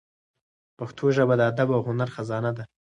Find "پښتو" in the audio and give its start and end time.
0.77-1.05